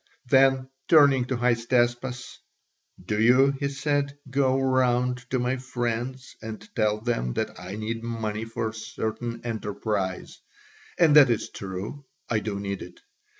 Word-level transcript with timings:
Then, 0.25 0.67
turning 0.87 1.25
to 1.25 1.37
Hystaspas, 1.37 2.39
"Do 3.05 3.21
you," 3.21 3.51
he 3.59 3.69
said, 3.69 4.17
"go 4.31 4.59
round 4.59 5.19
to 5.29 5.37
my 5.37 5.57
friends 5.57 6.35
and 6.41 6.67
tell 6.75 6.99
them 7.01 7.33
that 7.33 7.59
I 7.59 7.75
need 7.75 8.01
money 8.03 8.45
for 8.45 8.69
a 8.69 8.73
certain 8.73 9.41
enterprise 9.45 10.39
and 10.97 11.15
that 11.15 11.29
is 11.29 11.51
true, 11.51 12.03
I 12.27 12.39
do 12.39 12.59
need 12.59 12.81
it. 12.81 12.99